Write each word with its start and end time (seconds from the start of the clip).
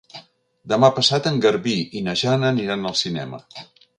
Demà 0.71 0.89
passat 0.99 1.29
en 1.33 1.37
Garbí 1.43 1.75
i 1.99 2.03
na 2.09 2.17
Jana 2.23 2.51
aniran 2.57 2.91
al 2.93 2.99
cinema. 3.05 3.45